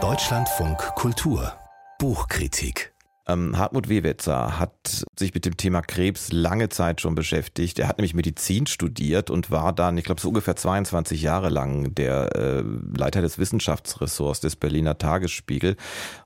Deutschlandfunk 0.00 0.78
Kultur 0.94 1.52
Buchkritik 1.98 2.94
ähm, 3.28 3.58
Hartmut 3.58 3.88
Wewetzer 3.88 4.58
hat 4.58 5.04
sich 5.18 5.34
mit 5.34 5.44
dem 5.44 5.56
Thema 5.56 5.82
Krebs 5.82 6.32
lange 6.32 6.70
Zeit 6.70 7.00
schon 7.00 7.14
beschäftigt. 7.14 7.78
Er 7.78 7.88
hat 7.88 7.98
nämlich 7.98 8.14
Medizin 8.14 8.66
studiert 8.66 9.30
und 9.30 9.50
war 9.50 9.74
dann, 9.74 9.98
ich 9.98 10.04
glaube, 10.04 10.20
so 10.20 10.28
ungefähr 10.28 10.56
22 10.56 11.20
Jahre 11.20 11.50
lang 11.50 11.94
der 11.94 12.34
äh, 12.34 12.62
Leiter 12.96 13.20
des 13.20 13.38
Wissenschaftsressorts 13.38 14.40
des 14.40 14.56
Berliner 14.56 14.96
Tagesspiegel. 14.96 15.76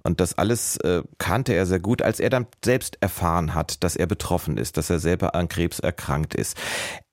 Und 0.04 0.20
das 0.20 0.39
alles 0.39 0.77
äh, 0.79 1.02
kannte 1.18 1.54
er 1.54 1.66
sehr 1.66 1.80
gut, 1.80 2.02
als 2.02 2.20
er 2.20 2.30
dann 2.30 2.46
selbst 2.64 2.98
erfahren 3.00 3.54
hat, 3.54 3.82
dass 3.82 3.96
er 3.96 4.07
betroffen 4.07 4.57
ist, 4.57 4.77
dass 4.77 4.89
er 4.89 5.00
selber 5.00 5.34
an 5.34 5.48
Krebs 5.48 5.80
erkrankt 5.80 6.34
ist. 6.34 6.57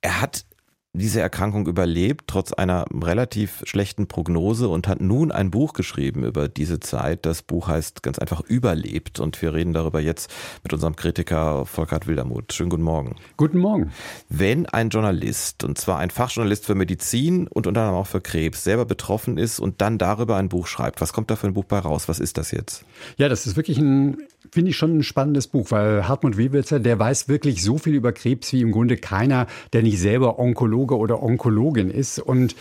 Er 0.01 0.21
hat 0.21 0.45
diese 0.93 1.21
Erkrankung 1.21 1.67
überlebt, 1.67 2.25
trotz 2.25 2.51
einer 2.51 2.85
relativ 2.91 3.61
schlechten 3.65 4.07
Prognose 4.07 4.69
und 4.69 4.87
hat 4.87 5.01
nun 5.01 5.31
ein 5.31 5.51
Buch 5.51 5.73
geschrieben 5.73 6.23
über 6.23 6.47
diese 6.47 6.79
Zeit. 6.79 7.27
Das 7.27 7.43
Buch 7.43 7.68
heißt 7.68 8.01
ganz 8.01 8.18
einfach 8.18 8.41
Überlebt 8.41 9.19
und 9.19 9.39
wir 9.39 9.54
reden 9.54 9.73
darüber 9.73 10.00
jetzt 10.00 10.31
mit 10.64 10.73
unserem 10.73 10.95
Kritiker 10.95 11.67
Volkert 11.67 12.07
Wildermuth. 12.07 12.54
Schönen 12.54 12.71
guten 12.71 12.83
Morgen. 12.83 13.15
Guten 13.37 13.59
Morgen. 13.59 13.91
Wenn 14.29 14.65
ein 14.65 14.89
Journalist, 14.89 15.64
und 15.64 15.78
zwar 15.78 16.00
ein 16.00 16.09
Fachjournalist 16.09 16.65
für 16.65 16.73
Medizin 16.73 17.47
und 17.47 17.67
unter 17.67 17.81
anderem 17.81 18.01
auch 18.01 18.07
für 18.07 18.21
Krebs, 18.21 18.64
selber 18.64 18.86
betroffen 18.86 19.37
ist 19.37 19.59
und 19.59 19.81
dann 19.81 20.00
darüber 20.00 20.37
ein 20.37 20.50
Buch 20.50 20.65
schreibt, 20.65 21.01
was 21.01 21.14
kommt 21.14 21.29
da 21.29 21.36
für 21.36 21.45
ein 21.45 21.53
Buch 21.53 21.65
bei 21.65 21.78
raus? 21.78 22.09
Was 22.09 22.19
ist 22.19 22.39
das 22.39 22.50
jetzt? 22.50 22.83
Ja, 23.17 23.29
das 23.29 23.45
ist 23.45 23.56
wirklich 23.56 23.78
ein, 23.78 24.17
finde 24.52 24.71
ich 24.71 24.78
schon 24.78 24.98
ein 24.98 25.04
spannendes 25.04 25.48
Buch, 25.48 25.71
weil 25.71 26.07
Hartmut 26.07 26.38
Wewitzer, 26.38 26.79
der 26.79 26.98
weiß 26.98 27.28
wirklich 27.28 27.64
so 27.64 27.78
viel 27.78 27.96
über 27.96 28.11
Krebs 28.11 28.52
wie 28.54 28.62
im 28.62 28.71
Grunde 28.71 28.98
keiner, 28.98 29.48
der 29.74 29.84
nicht 29.84 30.00
selber 30.00 30.39
Onkologe 30.39 30.70
Onkologe 30.70 30.98
oder 30.98 31.21
Onkologin 31.21 31.89
ist. 31.89 32.20
Und 32.20 32.56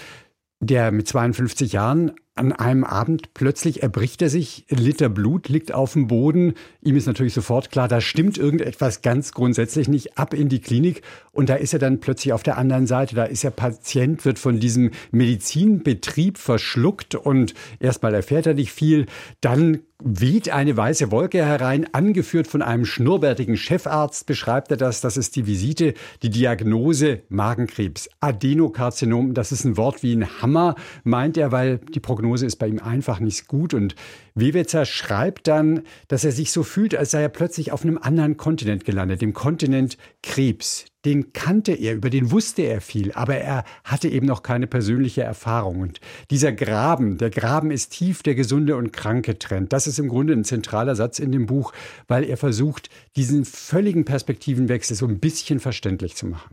der 0.61 0.91
mit 0.91 1.07
52 1.07 1.73
Jahren 1.73 2.13
an 2.39 2.53
einem 2.53 2.85
Abend 2.85 3.35
plötzlich 3.35 3.83
erbricht 3.83 4.23
er 4.23 4.31
sich, 4.31 4.65
Liter 4.69 5.09
Blut 5.09 5.49
liegt 5.49 5.75
auf 5.75 5.93
dem 5.93 6.07
Boden. 6.07 6.55
Ihm 6.83 6.97
ist 6.97 7.07
natürlich 7.07 7.35
sofort 7.35 7.71
klar, 7.71 7.89
da 7.89 8.01
stimmt 8.01 8.39
irgendetwas 8.39 9.03
ganz 9.03 9.33
grundsätzlich 9.33 9.89
nicht. 9.89 10.17
Ab 10.17 10.35
in 10.35 10.49
die 10.49 10.61
Klinik 10.61 11.03
und 11.33 11.49
da 11.49 11.55
ist 11.55 11.73
er 11.73 11.79
dann 11.79 12.01
plötzlich 12.01 12.33
auf 12.33 12.43
der 12.43 12.59
anderen 12.59 12.87
Seite. 12.87 13.15
Da 13.15 13.25
ist 13.25 13.45
er 13.45 13.51
Patient, 13.51 14.25
wird 14.25 14.39
von 14.39 14.61
diesem 14.61 14.91
Medizinbetrieb 15.11 16.39
verschluckt 16.39 17.15
und 17.15 17.55
erstmal 17.81 18.15
erfährt 18.15 18.47
er 18.47 18.55
nicht 18.55 18.73
viel. 18.73 19.07
Dann 19.41 19.81
weht 20.03 20.49
eine 20.51 20.77
weiße 20.77 21.11
Wolke 21.11 21.45
herein, 21.45 21.93
angeführt 21.93 22.47
von 22.47 22.63
einem 22.63 22.85
schnurrbärtigen 22.85 23.57
Chefarzt, 23.57 24.27
beschreibt 24.27 24.71
er 24.71 24.77
das. 24.77 25.01
Das 25.01 25.17
ist 25.17 25.35
die 25.35 25.47
Visite, 25.47 25.95
die 26.23 26.31
Diagnose 26.31 27.23
Magenkrebs, 27.29 28.09
Adenokarzinom. 28.21 29.35
Das 29.35 29.51
ist 29.51 29.65
ein 29.65 29.77
Wort 29.77 30.05
wie 30.05 30.15
ein 30.15 30.41
Hammer, 30.41 30.77
meint 31.03 31.37
er, 31.37 31.51
weil 31.51 31.79
die 31.79 32.01
Prognose 32.01 32.28
Prognose 32.29 32.45
ist 32.45 32.57
bei 32.57 32.69
ihm 32.69 32.79
einfach 32.79 33.21
nicht 33.21 33.49
gut. 33.49 33.73
Und 33.73 33.95
Wewetzer 34.35 34.85
schreibt 34.85 35.49
dann, 35.49 35.83
dass 36.09 36.25
er 36.25 36.33
sich 36.33 36.53
so 36.53 36.63
fühlt, 36.63 36.95
als 36.95 37.13
sei 37.13 37.23
er 37.23 37.31
plötzlich 37.31 37.73
auf 37.73 37.83
einem 37.83 37.97
anderen 37.97 38.37
Kontinent 38.37 38.85
gelandet, 38.85 39.23
dem 39.23 39.33
Kontinent 39.33 39.97
Krebs. 40.23 40.85
Den 41.07 41.33
kannte 41.33 41.73
er, 41.73 41.95
über 41.95 42.11
den 42.11 42.31
wusste 42.31 42.63
er 42.63 42.83
viel, 42.83 43.13
aber 43.13 43.37
er 43.37 43.65
hatte 43.83 44.09
eben 44.09 44.27
noch 44.27 44.43
keine 44.43 44.67
persönliche 44.67 45.23
Erfahrung. 45.23 45.81
Und 45.81 46.01
dieser 46.31 46.53
Graben, 46.53 47.17
der 47.17 47.31
Graben 47.31 47.71
ist 47.71 47.93
tief, 47.93 48.23
der 48.23 48.35
Gesunde 48.35 48.77
und 48.77 48.93
Kranke 48.93 49.39
trennt. 49.39 49.73
Das 49.73 49.87
ist 49.87 49.99
im 49.99 50.09
Grunde 50.09 50.35
ein 50.35 50.45
zentraler 50.45 50.97
Satz 50.97 51.19
in 51.19 51.33
dem 51.33 51.47
Buch, 51.47 51.73
weil 52.09 52.25
er 52.25 52.37
versucht, 52.37 52.91
diesen 53.17 53.47
völligen 53.47 54.05
Perspektivenwechsel 54.05 54.97
so 54.97 55.07
ein 55.07 55.19
bisschen 55.19 55.61
verständlich 55.61 56.15
zu 56.15 56.27
machen 56.27 56.51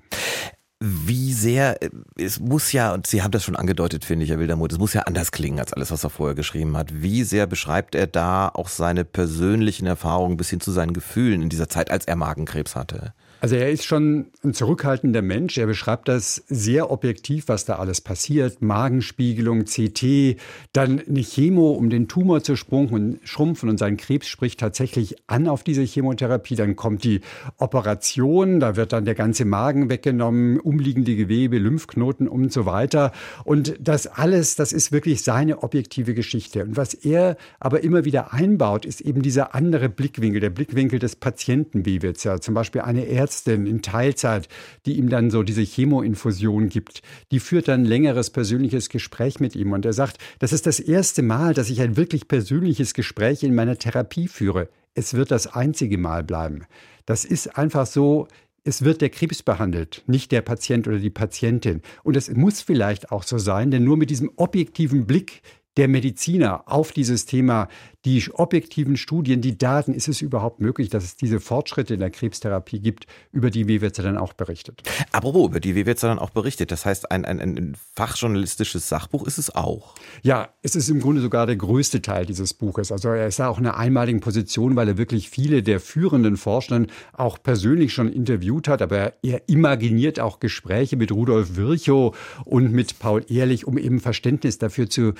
wie 0.80 1.34
sehr, 1.34 1.81
äh, 1.81 1.90
es 2.18 2.40
muss 2.40 2.72
ja, 2.72 2.94
und 2.94 3.08
Sie 3.08 3.23
haben 3.23 3.31
das 3.31 3.44
schon 3.44 3.56
angedeutet, 3.56 4.04
finde 4.04 4.26
ich, 4.26 4.31
Herr 4.31 4.40
Wildermuth, 4.40 4.73
es 4.73 4.78
muss 4.78 4.94
ja 4.94 5.02
anders 5.02 5.32
klingen 5.32 5.59
als 5.59 5.73
alles, 5.73 5.92
was 5.92 6.04
er 6.04 6.09
vorher 6.09 6.36
geschrieben 6.36 6.76
hat. 6.76 7.02
Wie 7.02 7.23
sehr 7.23 7.48
beschreibt 7.48 7.95
er 7.95 8.08
da 8.08 8.50
auch 8.50 8.67
seine 8.67 9.06
persönlichen 9.06 9.86
Erfahrungen 9.86 10.38
bis 10.38 10.50
hin 10.50 10.59
zu 10.59 10.72
seinen 10.72 10.94
Gefühlen 10.94 11.42
in 11.42 11.50
dieser 11.50 11.70
Zeit, 11.70 11.92
als 11.92 12.06
er 12.06 12.16
Magenkrebs 12.16 12.76
hatte? 12.76 13.14
Also 13.45 13.58
er 13.58 13.70
ist 13.70 13.86
schon 13.86 14.32
ein 14.44 14.56
zurückhaltender 14.56 15.22
Mensch. 15.22 15.56
Er 15.60 15.67
beschreibt 15.67 16.08
das 16.08 16.44
sehr 16.48 16.89
objektiv, 16.89 17.48
was 17.48 17.64
da 17.64 17.76
alles 17.76 18.02
passiert. 18.02 18.64
Magenspiegelung, 18.64 19.66
CT, 19.66 20.38
dann 20.73 21.00
eine 21.00 21.22
Chemo, 21.22 21.73
um 21.73 21.92
den 21.92 22.08
Tumor 22.08 22.42
zu 22.42 22.55
schrumpfen 22.55 23.70
und 23.70 23.78
sein 23.78 23.98
Krebs 23.98 24.28
spricht 24.30 24.60
tatsächlich 24.60 25.17
an 25.28 25.48
auf 25.48 25.61
diese 25.61 25.84
Chemotherapie. 25.84 26.55
Dann 26.55 26.76
kommt 26.76 27.04
die 27.04 27.22
Operation, 27.60 28.60
da 28.60 28.78
wird 28.78 28.94
dann 28.94 29.05
der 29.05 29.14
ganze 29.14 29.45
Magen 29.45 29.92
weggenommen, 29.92 30.60
umliegende 30.60 31.16
Gewebe, 31.16 31.60
Lymphknoten 31.60 32.28
und 32.28 32.52
so 32.52 32.66
weiter. 32.66 33.11
Und 33.44 33.76
das 33.80 34.08
alles, 34.08 34.55
das 34.55 34.73
ist 34.73 34.92
wirklich 34.92 35.22
seine 35.22 35.61
objektive 35.61 36.16
Geschichte. 36.16 36.64
Und 36.64 36.78
was 36.78 36.95
er 36.95 37.38
aber 37.60 37.84
immer 37.84 38.05
wieder 38.05 38.34
einbaut, 38.34 38.88
ist 38.88 39.02
eben 39.02 39.22
dieser 39.22 39.54
andere 39.54 39.88
Blickwinkel, 39.88 40.42
der 40.42 40.50
Blickwinkel 40.50 40.98
des 40.98 41.16
Patienten, 41.16 41.86
wie 41.86 42.02
wir 42.02 42.10
es 42.10 42.23
ja 42.23 42.42
zum 42.42 42.55
Beispiel 42.55 42.82
eine 42.82 43.08
Ärztin 43.08 43.35
in 43.46 43.82
Teilzeit, 43.82 44.48
die 44.86 44.98
ihm 44.98 45.10
dann 45.10 45.32
so 45.32 45.44
diese 45.44 45.62
Chemoinfusion 45.62 46.70
gibt, 46.70 47.02
die 47.32 47.40
führt 47.40 47.68
dann 47.68 47.82
ein 47.82 47.86
längeres 47.86 48.30
persönliches 48.30 48.90
Gespräch 48.90 49.40
mit 49.40 49.56
ihm. 49.56 49.72
Und 49.73 49.86
er 49.86 49.94
sagt, 49.94 50.18
das 50.40 50.54
ist 50.54 50.66
das 50.66 50.80
erste 50.80 51.22
Mal, 51.22 51.54
dass 51.54 51.70
ich 51.70 51.82
ein 51.82 51.98
wirklich 51.98 52.28
persönliches 52.28 52.94
Gespräch 52.94 53.44
in 53.44 53.56
meiner 53.56 53.78
Therapie 53.78 54.28
führe. 54.28 54.70
Es 54.94 55.14
wird 55.14 55.32
das 55.32 55.48
einzige 55.48 55.98
Mal 55.98 56.23
bleiben. 56.23 56.66
Das 57.06 57.26
ist 57.26 57.58
einfach 57.58 57.86
so, 57.86 58.28
es 58.64 58.84
wird 58.84 59.02
der 59.02 59.10
Krebs 59.10 59.44
behandelt, 59.44 60.04
nicht 60.08 60.32
der 60.32 60.42
Patient 60.42 60.88
oder 60.88 60.98
die 60.98 61.12
Patientin. 61.12 61.82
Und 62.04 62.17
es 62.17 62.32
muss 62.32 62.62
vielleicht 62.62 63.12
auch 63.12 63.23
so 63.23 63.38
sein, 63.38 63.70
denn 63.70 63.84
nur 63.84 63.96
mit 63.96 64.10
diesem 64.10 64.32
objektiven 64.38 65.06
Blick 65.06 65.44
der 65.77 65.87
Mediziner 65.87 66.63
auf 66.67 66.91
dieses 66.91 67.25
Thema, 67.25 67.67
die 68.05 68.23
objektiven 68.31 68.97
Studien, 68.97 69.41
die 69.41 69.58
Daten, 69.58 69.93
ist 69.93 70.08
es 70.08 70.21
überhaupt 70.21 70.59
möglich, 70.59 70.89
dass 70.89 71.03
es 71.03 71.15
diese 71.17 71.39
Fortschritte 71.39 71.95
in 71.95 71.99
der 71.99 72.11
Krebstherapie 72.11 72.80
gibt, 72.80 73.08
über 73.31 73.49
die 73.49 73.67
Wewetzer 73.67 74.03
dann 74.03 74.17
auch 74.17 74.33
berichtet. 74.33 74.83
Apropos, 75.11 75.49
über 75.49 75.59
die 75.59 75.75
Wewetzer 75.75 76.08
dann 76.08 76.19
auch 76.19 76.30
berichtet. 76.30 76.71
Das 76.71 76.86
heißt, 76.86 77.11
ein, 77.11 77.25
ein, 77.25 77.39
ein 77.39 77.75
fachjournalistisches 77.95 78.87
Sachbuch 78.87 79.25
ist 79.25 79.39
es 79.39 79.53
auch. 79.53 79.95
Ja, 80.21 80.49
es 80.61 80.75
ist 80.75 80.89
im 80.89 80.99
Grunde 80.99 81.21
sogar 81.21 81.47
der 81.47 81.55
größte 81.55 82.02
Teil 82.03 82.27
dieses 82.27 82.53
Buches. 82.53 82.92
Also 82.92 83.09
er 83.09 83.27
ist 83.27 83.39
da 83.39 83.47
auch 83.47 83.57
in 83.57 83.65
einer 83.65 83.77
einmaligen 83.77 84.19
Position, 84.19 84.75
weil 84.75 84.87
er 84.87 84.97
wirklich 84.97 85.31
viele 85.31 85.63
der 85.63 85.80
führenden 85.80 86.37
Forschenden 86.37 86.92
auch 87.13 87.42
persönlich 87.42 87.92
schon 87.92 88.13
interviewt 88.13 88.67
hat. 88.67 88.83
Aber 88.83 89.13
er 89.23 89.49
imaginiert 89.49 90.19
auch 90.19 90.39
Gespräche 90.39 90.95
mit 90.95 91.11
Rudolf 91.11 91.55
Virchow 91.55 92.15
und 92.45 92.71
mit 92.71 92.99
Paul 92.99 93.25
Ehrlich, 93.27 93.65
um 93.65 93.80
eben 93.80 93.99
Verständnis 93.99 94.59
dafür 94.59 94.89
zu 94.89 95.13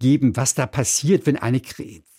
geben, 0.00 0.36
was 0.36 0.54
da 0.54 0.66
passiert, 0.66 1.26
wenn 1.26 1.36
eine 1.36 1.60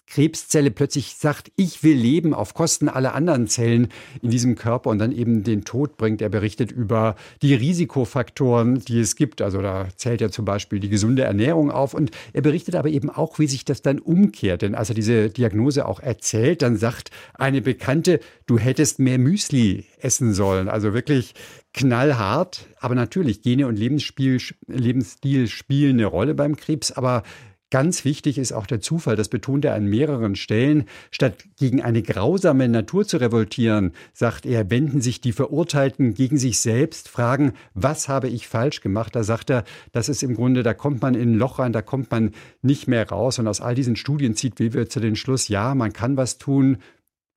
Krebszelle 0.08 0.70
plötzlich 0.70 1.16
sagt, 1.16 1.52
ich 1.56 1.84
will 1.84 1.98
leben 1.98 2.36
auf 2.36 2.54
Kosten 2.54 2.90
aller 2.90 3.16
anderen 3.16 3.48
Zellen 3.48 3.88
in 4.22 4.30
diesem 4.30 4.56
Körper 4.56 4.92
und 4.92 5.00
dann 5.00 5.12
eben 5.12 5.44
den 5.44 5.66
Tod 5.66 5.98
bringt. 5.98 6.22
Er 6.22 6.30
berichtet 6.30 6.72
über 6.72 7.16
die 7.42 7.56
Risikofaktoren, 7.56 8.80
die 8.80 9.00
es 9.00 9.16
gibt. 9.16 9.42
Also 9.42 9.62
da 9.64 9.88
zählt 9.96 10.22
er 10.22 10.32
zum 10.32 10.46
Beispiel 10.46 10.80
die 10.80 10.90
gesunde 10.90 11.24
Ernährung 11.24 11.72
auf 11.72 11.96
und 11.96 12.12
er 12.34 12.44
berichtet 12.44 12.76
aber 12.76 12.90
eben 12.90 13.10
auch, 13.10 13.40
wie 13.40 13.48
sich 13.48 13.66
das 13.66 13.82
dann 13.82 13.98
umkehrt. 13.98 14.62
Denn 14.62 14.76
als 14.76 14.90
er 14.90 14.96
diese 14.96 15.30
Diagnose 15.30 15.88
auch 15.88 16.00
erzählt, 16.00 16.62
dann 16.62 16.78
sagt 16.78 17.10
eine 17.34 17.62
Bekannte, 17.62 18.20
du 18.46 18.60
hättest 18.60 19.00
mehr 19.00 19.18
Müsli 19.18 19.86
essen 20.00 20.36
sollen. 20.36 20.70
Also 20.70 20.94
wirklich 20.94 21.34
knallhart. 21.74 22.68
Aber 22.80 22.94
natürlich, 22.94 23.42
Gene 23.42 23.66
und 23.66 23.76
Lebensstil 23.78 25.48
spielen 25.48 25.96
eine 25.96 26.06
Rolle 26.06 26.36
beim 26.36 26.56
Krebs, 26.56 26.92
aber 26.92 27.24
Ganz 27.72 28.06
wichtig 28.06 28.38
ist 28.38 28.52
auch 28.52 28.68
der 28.68 28.80
Zufall, 28.80 29.16
das 29.16 29.28
betont 29.28 29.66
er 29.66 29.74
an 29.74 29.86
mehreren 29.86 30.36
Stellen. 30.36 30.86
Statt 31.10 31.46
gegen 31.58 31.82
eine 31.82 32.04
grausame 32.04 32.70
Natur 32.70 33.08
zu 33.08 33.18
revoltieren, 33.18 33.94
sagt 34.14 34.46
er, 34.46 34.70
wenden 34.70 35.02
sich 35.02 35.20
die 35.20 35.32
Verurteilten 35.32 36.14
gegen 36.14 36.38
sich 36.38 36.60
selbst, 36.60 37.10
fragen, 37.10 37.54
was 37.74 38.08
habe 38.08 38.30
ich 38.30 38.48
falsch 38.48 38.82
gemacht? 38.82 39.16
Da 39.16 39.24
sagt 39.24 39.50
er, 39.50 39.64
das 39.92 40.10
ist 40.10 40.22
im 40.22 40.36
Grunde, 40.36 40.62
da 40.62 40.76
kommt 40.76 41.02
man 41.02 41.16
in 41.16 41.34
ein 41.34 41.40
Loch 41.40 41.58
rein, 41.58 41.74
da 41.74 41.82
kommt 41.82 42.12
man 42.12 42.32
nicht 42.62 42.88
mehr 42.88 43.10
raus. 43.10 43.40
Und 43.40 43.48
aus 43.48 43.62
all 43.62 43.74
diesen 43.74 43.96
Studien 43.96 44.36
zieht 44.36 44.60
Weber 44.60 44.88
zu 44.88 45.00
den 45.00 45.16
Schluss, 45.16 45.48
ja, 45.48 45.74
man 45.74 45.92
kann 45.92 46.18
was 46.18 46.38
tun, 46.38 46.78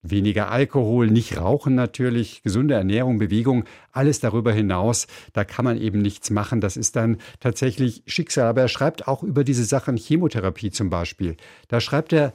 Weniger 0.03 0.51
Alkohol, 0.51 1.09
nicht 1.09 1.39
rauchen 1.39 1.75
natürlich, 1.75 2.43
gesunde 2.43 2.75
Ernährung, 2.75 3.19
Bewegung, 3.19 3.65
alles 3.91 4.21
darüber 4.21 4.53
hinaus, 4.53 5.09
da 5.33 5.45
kann 5.45 5.65
man 5.65 5.77
eben 5.77 6.01
nichts 6.01 6.31
machen. 6.31 6.61
Das 6.61 6.77
ist 6.77 6.95
dann 6.95 7.19
tatsächlich 7.41 8.03
Schicksal. 8.07 8.47
Aber 8.47 8.61
er 8.61 8.69
schreibt 8.69 9.09
auch 9.09 9.25
über 9.25 9.43
diese 9.43 9.65
Sachen 9.65 9.97
Chemotherapie 9.97 10.71
zum 10.71 10.89
Beispiel. 10.89 11.37
Da 11.67 11.81
schreibt 11.81 12.13
er, 12.13 12.33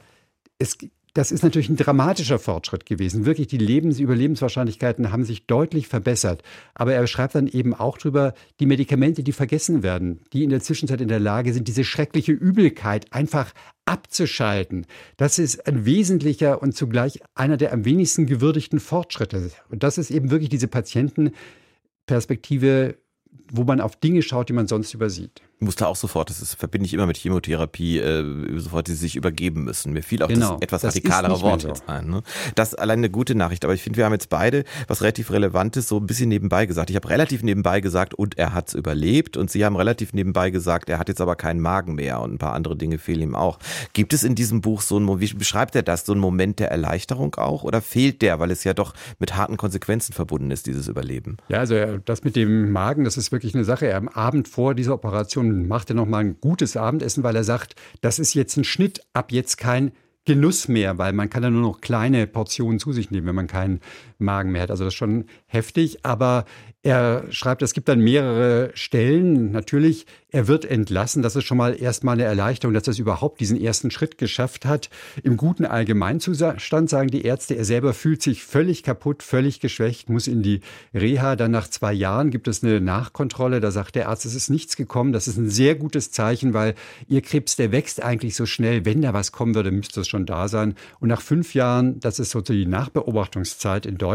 es 0.58 0.76
das 1.14 1.30
ist 1.30 1.44
natürlich 1.44 1.68
ein 1.68 1.76
dramatischer 1.76 2.40
Fortschritt 2.40 2.86
gewesen. 2.86 3.24
Wirklich, 3.24 3.46
die 3.46 3.56
Lebens 3.56 4.00
Überlebenswahrscheinlichkeiten 4.00 5.12
haben 5.12 5.22
sich 5.22 5.46
deutlich 5.46 5.86
verbessert. 5.86 6.42
Aber 6.74 6.92
er 6.92 7.06
schreibt 7.06 7.36
dann 7.36 7.46
eben 7.46 7.72
auch 7.72 7.98
drüber, 7.98 8.34
die 8.58 8.66
Medikamente, 8.66 9.22
die 9.22 9.30
vergessen 9.30 9.84
werden, 9.84 10.18
die 10.32 10.42
in 10.42 10.50
der 10.50 10.60
Zwischenzeit 10.60 11.00
in 11.00 11.06
der 11.06 11.20
Lage 11.20 11.54
sind, 11.54 11.68
diese 11.68 11.84
schreckliche 11.84 12.32
Übelkeit 12.32 13.12
einfach 13.12 13.52
abzuschalten. 13.86 14.86
Das 15.16 15.38
ist 15.38 15.66
ein 15.66 15.84
wesentlicher 15.84 16.62
und 16.62 16.76
zugleich 16.76 17.20
einer 17.34 17.56
der 17.56 17.72
am 17.72 17.84
wenigsten 17.84 18.26
gewürdigten 18.26 18.78
Fortschritte. 18.80 19.50
Und 19.68 19.82
das 19.82 19.98
ist 19.98 20.10
eben 20.10 20.30
wirklich 20.30 20.50
diese 20.50 20.68
Patientenperspektive, 20.68 22.96
wo 23.54 23.64
man 23.64 23.80
auf 23.80 23.96
Dinge 23.96 24.22
schaut, 24.22 24.48
die 24.48 24.52
man 24.52 24.66
sonst 24.66 24.94
übersieht. 24.94 25.42
musste 25.60 25.86
auch 25.86 25.96
sofort, 25.96 26.28
das 26.28 26.42
ist, 26.42 26.54
verbinde 26.54 26.86
ich 26.86 26.94
immer 26.94 27.06
mit 27.06 27.16
Chemotherapie, 27.16 27.98
äh, 27.98 28.58
sofort 28.58 28.88
die 28.88 28.94
sich 28.94 29.14
übergeben 29.14 29.64
müssen. 29.64 29.92
Mir 29.92 30.02
fiel 30.02 30.22
auch 30.22 30.28
genau, 30.28 30.54
das 30.54 30.62
etwas 30.62 30.84
radikalere 30.84 31.40
Wort 31.40 31.62
so. 31.62 31.68
jetzt 31.68 31.88
ein. 31.88 32.08
Ne? 32.08 32.22
Das 32.56 32.72
ist 32.72 32.78
allein 32.78 32.98
eine 32.98 33.10
gute 33.10 33.34
Nachricht, 33.34 33.64
aber 33.64 33.72
ich 33.72 33.82
finde, 33.82 33.98
wir 33.98 34.04
haben 34.04 34.12
jetzt 34.12 34.28
beide 34.28 34.64
was 34.88 35.02
relativ 35.02 35.30
Relevantes 35.30 35.88
so 35.88 35.98
ein 35.98 36.06
bisschen 36.06 36.28
nebenbei 36.28 36.66
gesagt. 36.66 36.90
Ich 36.90 36.96
habe 36.96 37.08
relativ 37.08 37.42
nebenbei 37.42 37.80
gesagt, 37.80 38.14
und 38.14 38.36
er 38.36 38.52
hat's 38.52 38.74
überlebt 38.74 39.36
und 39.36 39.50
Sie 39.50 39.64
haben 39.64 39.76
relativ 39.76 40.12
nebenbei 40.12 40.50
gesagt, 40.50 40.90
er 40.90 40.98
hat 40.98 41.08
jetzt 41.08 41.20
aber 41.20 41.36
keinen 41.36 41.60
Magen 41.60 41.94
mehr 41.94 42.20
und 42.20 42.34
ein 42.34 42.38
paar 42.38 42.54
andere 42.54 42.76
Dinge 42.76 42.98
fehlen 42.98 43.22
ihm 43.22 43.34
auch. 43.36 43.58
Gibt 43.92 44.12
es 44.12 44.24
in 44.24 44.34
diesem 44.34 44.60
Buch 44.60 44.82
so 44.82 44.98
ein, 44.98 45.20
wie 45.20 45.32
beschreibt 45.32 45.76
er 45.76 45.82
das, 45.82 46.04
so 46.04 46.12
einen 46.12 46.20
Moment 46.20 46.58
der 46.58 46.70
Erleichterung 46.70 47.36
auch 47.36 47.62
oder 47.62 47.80
fehlt 47.80 48.20
der, 48.22 48.40
weil 48.40 48.50
es 48.50 48.64
ja 48.64 48.74
doch 48.74 48.94
mit 49.20 49.36
harten 49.36 49.56
Konsequenzen 49.56 50.12
verbunden 50.12 50.50
ist, 50.50 50.66
dieses 50.66 50.88
Überleben? 50.88 51.36
Ja, 51.48 51.58
also 51.58 51.98
das 52.04 52.24
mit 52.24 52.34
dem 52.34 52.72
Magen, 52.72 53.04
das 53.04 53.16
ist 53.16 53.30
wirklich 53.30 53.43
eine 53.52 53.64
Sache. 53.64 53.88
Er 53.88 53.96
am 53.96 54.08
Abend 54.08 54.46
vor 54.46 54.74
dieser 54.74 54.94
Operation 54.94 55.66
macht 55.66 55.90
er 55.90 55.96
nochmal 55.96 56.20
ein 56.20 56.40
gutes 56.40 56.76
Abendessen, 56.76 57.24
weil 57.24 57.34
er 57.34 57.42
sagt, 57.42 57.74
das 58.00 58.20
ist 58.20 58.34
jetzt 58.34 58.56
ein 58.56 58.62
Schnitt, 58.62 59.00
ab 59.12 59.32
jetzt 59.32 59.58
kein 59.58 59.90
Genuss 60.24 60.68
mehr, 60.68 60.96
weil 60.96 61.12
man 61.12 61.28
kann 61.28 61.42
ja 61.42 61.50
nur 61.50 61.60
noch 61.60 61.82
kleine 61.82 62.26
Portionen 62.26 62.78
zu 62.78 62.92
sich 62.92 63.10
nehmen, 63.10 63.26
wenn 63.26 63.34
man 63.34 63.46
keinen 63.46 63.80
Magen 64.24 64.52
mehr 64.52 64.62
hat. 64.62 64.70
Also 64.70 64.84
das 64.84 64.94
ist 64.94 64.98
schon 64.98 65.26
heftig, 65.46 66.04
aber 66.04 66.44
er 66.84 67.24
schreibt, 67.30 67.62
es 67.62 67.72
gibt 67.72 67.88
dann 67.88 68.00
mehrere 68.00 68.70
Stellen. 68.74 69.52
Natürlich, 69.52 70.04
er 70.28 70.48
wird 70.48 70.66
entlassen. 70.66 71.22
Das 71.22 71.34
ist 71.34 71.44
schon 71.44 71.56
mal 71.56 71.80
erstmal 71.80 72.12
eine 72.12 72.24
Erleichterung, 72.24 72.74
dass 72.74 72.86
er 72.86 72.98
überhaupt 72.98 73.40
diesen 73.40 73.58
ersten 73.58 73.90
Schritt 73.90 74.18
geschafft 74.18 74.66
hat. 74.66 74.90
Im 75.22 75.38
guten 75.38 75.64
Allgemeinzustand 75.64 76.90
sagen 76.90 77.08
die 77.08 77.22
Ärzte, 77.22 77.54
er 77.54 77.64
selber 77.64 77.94
fühlt 77.94 78.20
sich 78.20 78.44
völlig 78.44 78.82
kaputt, 78.82 79.22
völlig 79.22 79.60
geschwächt, 79.60 80.10
muss 80.10 80.26
in 80.26 80.42
die 80.42 80.60
Reha. 80.92 81.36
Dann 81.36 81.52
nach 81.52 81.68
zwei 81.68 81.94
Jahren 81.94 82.30
gibt 82.30 82.48
es 82.48 82.62
eine 82.62 82.82
Nachkontrolle. 82.82 83.60
Da 83.60 83.70
sagt 83.70 83.94
der 83.94 84.10
Arzt, 84.10 84.26
es 84.26 84.34
ist 84.34 84.50
nichts 84.50 84.76
gekommen. 84.76 85.14
Das 85.14 85.26
ist 85.26 85.38
ein 85.38 85.48
sehr 85.48 85.76
gutes 85.76 86.10
Zeichen, 86.10 86.52
weil 86.52 86.74
ihr 87.08 87.22
Krebs, 87.22 87.56
der 87.56 87.72
wächst 87.72 88.02
eigentlich 88.02 88.34
so 88.34 88.44
schnell. 88.44 88.84
Wenn 88.84 89.00
da 89.00 89.14
was 89.14 89.32
kommen 89.32 89.54
würde, 89.54 89.70
müsste 89.70 90.02
es 90.02 90.08
schon 90.08 90.26
da 90.26 90.48
sein. 90.48 90.74
Und 91.00 91.08
nach 91.08 91.22
fünf 91.22 91.54
Jahren, 91.54 91.98
das 92.00 92.18
ist 92.18 92.30
so 92.30 92.42
die 92.42 92.66
Nachbeobachtungszeit 92.66 93.86
in 93.86 93.96
Deutschland, 93.96 94.13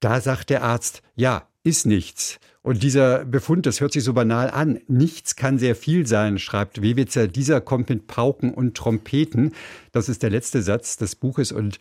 da 0.00 0.20
sagt 0.20 0.50
der 0.50 0.62
Arzt, 0.62 1.02
ja, 1.14 1.48
ist 1.62 1.86
nichts. 1.86 2.38
Und 2.62 2.82
dieser 2.82 3.24
Befund, 3.24 3.66
das 3.66 3.80
hört 3.80 3.92
sich 3.92 4.02
so 4.02 4.12
banal 4.12 4.50
an. 4.50 4.80
Nichts 4.88 5.36
kann 5.36 5.58
sehr 5.58 5.76
viel 5.76 6.06
sein, 6.06 6.38
schreibt 6.38 6.82
Wewitzer. 6.82 7.28
Dieser 7.28 7.60
kommt 7.60 7.88
mit 7.88 8.08
Pauken 8.08 8.52
und 8.52 8.76
Trompeten. 8.76 9.52
Das 9.92 10.08
ist 10.08 10.22
der 10.24 10.30
letzte 10.30 10.62
Satz 10.62 10.96
des 10.96 11.14
Buches 11.14 11.52
und 11.52 11.78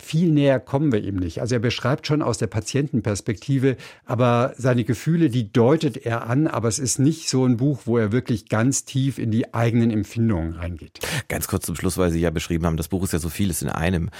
viel 0.00 0.30
näher 0.30 0.60
kommen 0.60 0.92
wir 0.92 1.02
ihm 1.02 1.16
nicht. 1.16 1.40
Also 1.40 1.56
er 1.56 1.60
beschreibt 1.60 2.06
schon 2.06 2.22
aus 2.22 2.38
der 2.38 2.46
Patientenperspektive, 2.46 3.76
aber 4.04 4.54
seine 4.56 4.84
Gefühle, 4.84 5.28
die 5.28 5.52
deutet 5.52 5.96
er 5.96 6.26
an, 6.26 6.46
aber 6.46 6.68
es 6.68 6.78
ist 6.78 6.98
nicht 6.98 7.28
so 7.28 7.44
ein 7.44 7.56
Buch, 7.56 7.82
wo 7.84 7.98
er 7.98 8.12
wirklich 8.12 8.48
ganz 8.48 8.84
tief 8.84 9.18
in 9.18 9.30
die 9.30 9.54
eigenen 9.54 9.90
Empfindungen 9.90 10.54
reingeht. 10.54 11.00
Ganz 11.28 11.48
kurz 11.48 11.66
zum 11.66 11.74
Schluss, 11.74 11.98
weil 11.98 12.12
Sie 12.12 12.20
ja 12.20 12.30
beschrieben 12.30 12.66
haben, 12.66 12.76
das 12.76 12.88
Buch 12.88 13.02
ist 13.02 13.12
ja 13.12 13.18
so 13.18 13.28
vieles 13.28 13.62
in 13.62 13.68
einem. 13.68 14.10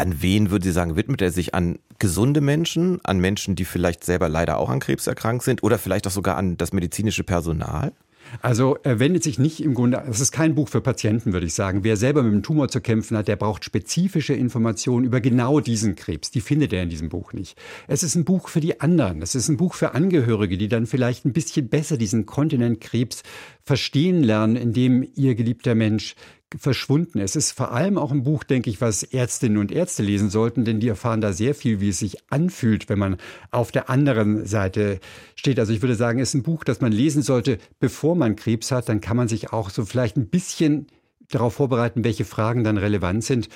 An 0.00 0.22
wen 0.22 0.50
würde 0.50 0.64
Sie 0.64 0.72
sagen, 0.72 0.96
widmet 0.96 1.20
er 1.20 1.30
sich? 1.30 1.54
An 1.54 1.78
gesunde 1.98 2.40
Menschen, 2.40 3.00
an 3.04 3.18
Menschen, 3.18 3.54
die 3.54 3.66
vielleicht 3.66 4.02
selber 4.02 4.30
leider 4.30 4.56
auch 4.56 4.70
an 4.70 4.80
Krebs 4.80 5.06
erkrankt 5.06 5.44
sind 5.44 5.62
oder 5.62 5.78
vielleicht 5.78 6.06
auch 6.06 6.10
sogar 6.10 6.38
an 6.38 6.56
das 6.56 6.72
medizinische 6.72 7.22
Personal? 7.22 7.92
Also 8.40 8.78
er 8.82 8.98
wendet 8.98 9.22
sich 9.22 9.38
nicht 9.38 9.62
im 9.62 9.74
Grunde, 9.74 10.02
das 10.06 10.20
ist 10.20 10.32
kein 10.32 10.54
Buch 10.54 10.68
für 10.68 10.80
Patienten, 10.80 11.34
würde 11.34 11.44
ich 11.46 11.52
sagen. 11.52 11.84
Wer 11.84 11.98
selber 11.98 12.22
mit 12.22 12.32
dem 12.32 12.42
Tumor 12.42 12.68
zu 12.68 12.80
kämpfen 12.80 13.16
hat, 13.16 13.28
der 13.28 13.36
braucht 13.36 13.64
spezifische 13.64 14.32
Informationen 14.32 15.04
über 15.04 15.20
genau 15.20 15.60
diesen 15.60 15.96
Krebs. 15.96 16.30
Die 16.30 16.40
findet 16.40 16.72
er 16.72 16.82
in 16.82 16.88
diesem 16.88 17.10
Buch 17.10 17.34
nicht. 17.34 17.58
Es 17.86 18.02
ist 18.02 18.14
ein 18.14 18.24
Buch 18.24 18.48
für 18.48 18.60
die 18.60 18.80
anderen. 18.80 19.20
Es 19.20 19.34
ist 19.34 19.48
ein 19.48 19.58
Buch 19.58 19.74
für 19.74 19.94
Angehörige, 19.94 20.56
die 20.56 20.68
dann 20.68 20.86
vielleicht 20.86 21.26
ein 21.26 21.34
bisschen 21.34 21.68
besser 21.68 21.98
diesen 21.98 22.24
Kontinent 22.24 22.80
Krebs 22.80 23.22
verstehen 23.64 24.22
lernen, 24.22 24.56
in 24.56 24.72
dem 24.72 25.06
ihr 25.14 25.34
geliebter 25.34 25.74
Mensch 25.74 26.14
verschwunden. 26.58 27.18
Es 27.20 27.36
ist 27.36 27.52
vor 27.52 27.72
allem 27.72 27.96
auch 27.98 28.10
ein 28.10 28.24
Buch, 28.24 28.44
denke 28.44 28.70
ich, 28.70 28.80
was 28.80 29.02
Ärztinnen 29.02 29.58
und 29.58 29.70
Ärzte 29.70 30.02
lesen 30.02 30.30
sollten, 30.30 30.64
denn 30.64 30.80
die 30.80 30.88
erfahren 30.88 31.20
da 31.20 31.32
sehr 31.32 31.54
viel, 31.54 31.80
wie 31.80 31.90
es 31.90 31.98
sich 31.98 32.30
anfühlt, 32.30 32.88
wenn 32.88 32.98
man 32.98 33.16
auf 33.50 33.70
der 33.70 33.88
anderen 33.88 34.46
Seite 34.46 35.00
steht. 35.36 35.58
Also 35.58 35.72
ich 35.72 35.82
würde 35.82 35.94
sagen, 35.94 36.18
es 36.18 36.30
ist 36.30 36.34
ein 36.34 36.42
Buch, 36.42 36.64
das 36.64 36.80
man 36.80 36.92
lesen 36.92 37.22
sollte, 37.22 37.58
bevor 37.78 38.16
man 38.16 38.36
Krebs 38.36 38.72
hat. 38.72 38.88
Dann 38.88 39.00
kann 39.00 39.16
man 39.16 39.28
sich 39.28 39.52
auch 39.52 39.70
so 39.70 39.84
vielleicht 39.84 40.16
ein 40.16 40.28
bisschen 40.28 40.86
darauf 41.28 41.54
vorbereiten, 41.54 42.04
welche 42.04 42.24
Fragen 42.24 42.64
dann 42.64 42.76
relevant 42.76 43.24
sind. 43.24 43.48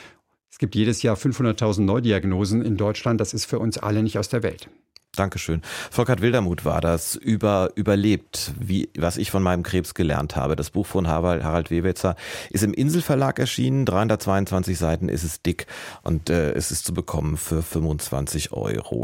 Es 0.51 0.59
gibt 0.59 0.77
jedes 0.77 1.03
Jahr 1.03 1.17
500.000 1.17 1.83
Neudiagnosen 1.83 2.63
in 2.63 2.77
Deutschland. 2.77 3.21
Das 3.21 3.35
ist 3.35 3.45
für 3.45 3.59
uns 3.59 3.77
alle 3.77 4.05
nicht 4.05 4.19
aus 4.19 4.29
der 4.29 4.45
Welt. 4.45 4.69
Dankeschön. 5.15 5.63
Volkert 5.91 6.21
Wildermuth 6.21 6.65
war 6.65 6.81
das 6.81 7.17
über 7.17 7.71
überlebt, 7.75 8.53
wie 8.59 8.89
was 8.97 9.17
ich 9.17 9.31
von 9.31 9.43
meinem 9.43 9.63
Krebs 9.63 9.95
gelernt 9.95 10.37
habe. 10.37 10.57
Das 10.57 10.71
Buch 10.71 10.87
von 10.87 11.09
Harald 11.09 11.71
Wewetzer 11.71 12.17
ist 12.51 12.65
im 12.65 12.75
Inselverlag 12.75 13.39
erschienen, 13.39 13.87
322 13.87 14.79
Seiten 14.79 15.09
ist 15.09 15.25
es 15.25 15.43
dick 15.43 15.67
und 16.03 16.31
äh, 16.31 16.53
es 16.53 16.71
ist 16.71 16.85
zu 16.85 16.95
bekommen 16.95 17.37
für 17.37 17.63
25 17.63 18.53
Euro. 18.53 19.04